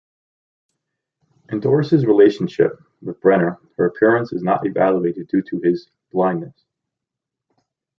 In 1.49 1.59
Doris's 1.59 2.07
Relationship 2.07 2.73
with 3.03 3.21
Brenner, 3.21 3.59
her 3.77 3.85
appearance 3.85 4.33
is 4.33 4.41
not 4.41 4.65
evaluated 4.65 5.27
due 5.27 5.43
to 5.43 5.59
his 5.59 5.91
blindness. 6.11 6.65